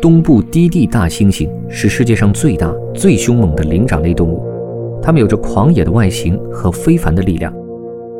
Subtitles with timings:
[0.00, 4.42] 东部低地大猩猩是世界上最大、最凶猛的灵长类动物，
[5.02, 7.52] 它们有着狂野的外形和非凡的力量。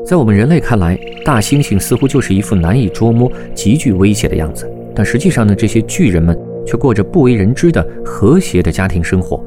[0.05, 6.37] 在我们人类看来，大猩猩似乎就是一副难以捉摸、极具威胁的样子，但实际上呢，这些巨人们
[6.67, 9.39] 却过着不为人知的和谐的家庭生活。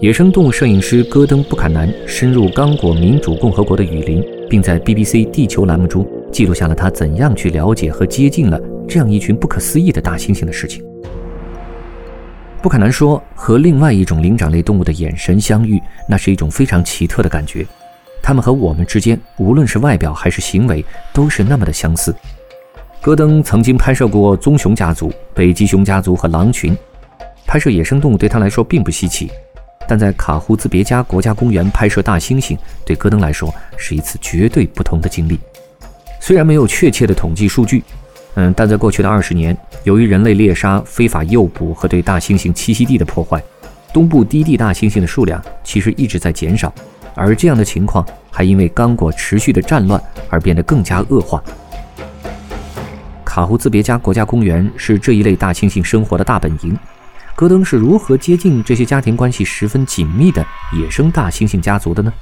[0.00, 8.58] 野生动物摄影师戈登·布坎南深入刚果民主共和国的雨林，并在 BBC 地球栏目中记录下了他怎样去了解和接近了
[8.88, 10.82] 这样一群不可思议的大猩猩的事情。
[12.62, 17.66] 不可能说和另外一种灵长类动物的眼神相遇，那是一种非常奇特的感觉。
[18.22, 22.14] 它们和我们之间，无论是外表还是行为，都是那么的相似。
[23.00, 26.76] 戈登曾经拍摄过棕熊家族、北极熊家族和狼群，
[27.46, 29.30] 拍摄野生动物对他来说并不稀奇。
[29.88, 35.40] 但在卡胡兹别加国家公园拍摄大猩猩，对戈登来说是一次绝对不同的经历。
[36.20, 37.82] 虽然没有确切的统计数据。
[38.34, 43.42] 嗯，但在过去的二十年，由于人类猎杀、非法诱捕和对大猩猩栖息地的破坏，
[43.92, 46.72] 东部低地大猩猩的数量其实一直在减少，
[47.14, 51.42] 而这样的情况还因为刚果持续的战乱而变得更加恶化。
[53.24, 56.76] 卡胡兹别加国家公园是这一类大猩猩生活的大本营。
[57.36, 62.12] 戈登是如何接近这些家庭关系十分紧密的野生大猩猩家族的呢？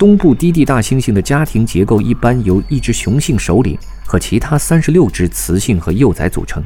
[0.00, 3.78] 东部低地大猩猩的家庭结构一般由一只雄性首领。
[4.06, 6.60] 和其他三十六只雌性和幼崽组成，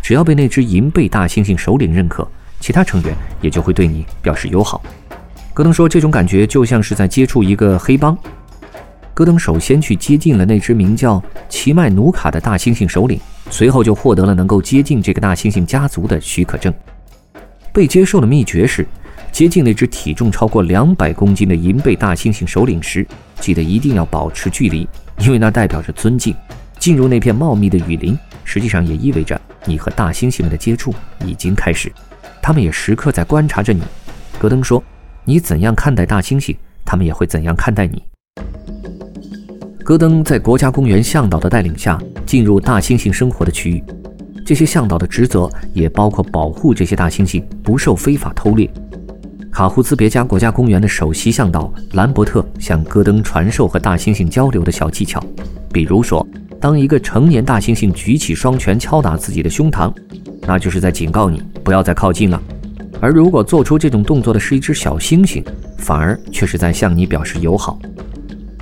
[0.00, 2.26] 只要被那只银背大猩猩首领认可，
[2.58, 4.80] 其他成员也就会对你表示友好。
[5.52, 8.16] 戈登说，这种感觉就像是在接触一个黑帮。
[9.12, 16.72] 戈登首先去接近了那只名叫奇迈努卡的大猩猩首领，随后就获得了能够接近这个大猩猩家族的许可证。
[17.74, 18.86] 被接受的秘诀是，
[19.32, 23.06] 接近那只体重超过两百公斤的银背大猩猩首领时，
[23.40, 24.86] 记得一定要保持距离，
[25.18, 26.34] 因为那代表着尊敬。
[26.78, 30.94] 进入那片茂密的雨林，实际上也意味着你和大猩猩们的接触
[31.26, 31.92] 已经开始，
[32.40, 33.82] 他们也时刻在观察着你。
[34.38, 34.82] 戈登说
[35.24, 38.02] ：“你怎样看待大猩猩，他们也会怎样看待你。”
[39.84, 43.84] 戈登在国家公园向导的带领下进入大猩猩生活的区域，
[44.46, 48.70] 这些向导的职责也包括保护这些大猩猩不受非法偷猎。
[49.60, 55.22] 卡胡兹别加国家公园的首席向导兰伯特向戈登传授和大猩猩交流的小技巧，
[55.70, 56.26] 比如说。
[56.58, 59.92] 当一个成年大猩猩举起双拳敲打自己的胸膛，
[60.46, 62.40] 那就是在警告你不要再靠近了；
[63.02, 65.44] 而如果做出这种动作的是一只小猩猩，
[65.76, 67.78] 反而却是在向你表示友好。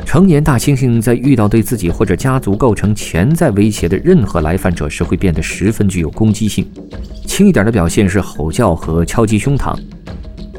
[0.04, 6.68] 成年大猩猩在遇到对自己或者家族构成潜在威胁的任何来犯者时，会变得十分具有攻击性。
[7.24, 9.76] 轻一点的表现是吼叫和敲击胸膛；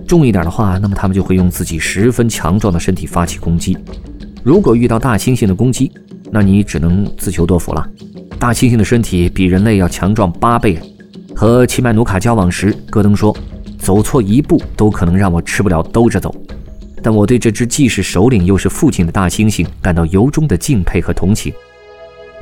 [0.09, 3.77] 重一点的话，那么他们就会用自己十分强壮的身体发起攻击。
[4.43, 5.91] 如果遇到大猩猩的攻击，
[6.31, 7.87] 那你只能自求多福了。
[8.39, 10.79] 大猩猩的身体比人类要强壮八倍。
[11.35, 13.37] 和奇迈努卡交往时，戈登说
[13.77, 16.33] ：“走错一步都可能让我吃不了兜着走。”
[17.03, 21.53] 但我对这只既是首领又是父亲的大猩猩感到由衷的敬佩和同情。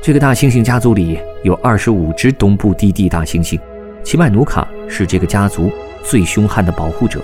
[0.00, 3.60] 这个大猩猩家族里有二十五只东部低地大猩猩，
[4.02, 5.70] 奇迈努卡是这个家族
[6.02, 7.22] 最凶悍的保护者，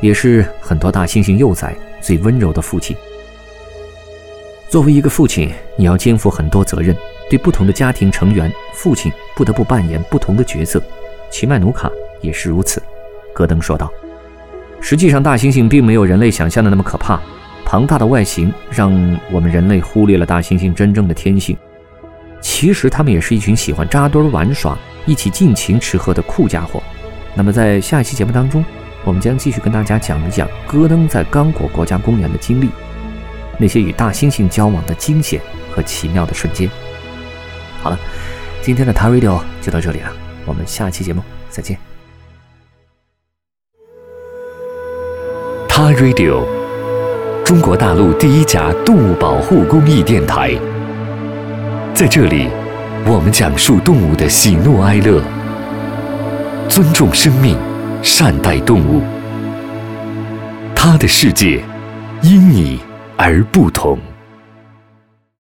[0.00, 2.96] 也是很多大猩猩幼崽最温柔的父亲。
[4.68, 6.94] 作为一个父亲，你要肩负很多责任，
[7.30, 10.82] 对不同的家庭成员，父亲不得不扮演不同的角色。
[11.30, 11.90] 奇迈努卡
[12.20, 12.82] 也是如此，
[13.32, 13.90] 戈登说道。
[14.80, 17.20] 实际上，大猩猩并没有人类想象的那么可怕。
[17.64, 18.92] 庞大的外形让
[19.32, 21.56] 我们人类忽略了大猩猩真正的天性。
[22.40, 26.80] 其实，他们也是一群喜欢扎堆玩耍、一起尽情吃喝的酷家伙。
[27.34, 28.64] 那么，在下一期节目当中，
[29.06, 32.68] 我们将继续跟大家讲一讲戈登在刚果国家公园的经历。
[33.56, 35.40] 那些与大猩猩交往的惊险
[35.72, 36.68] 和奇妙的瞬间。
[37.82, 37.96] 好了，
[38.60, 40.12] 今天的 t a Radio 就到这里了，
[40.44, 41.78] 我们下期节目再见。
[45.68, 46.44] t a Radio，
[47.44, 50.58] 中国大陆第一家动物保护公益电台，
[51.94, 52.48] 在这里，
[53.06, 55.22] 我们讲述动物的喜怒哀乐，
[56.68, 57.56] 尊重生命，
[58.02, 59.02] 善待动物。
[60.74, 61.62] 他的世界，
[62.22, 62.80] 因你。
[63.16, 63.98] 而不同。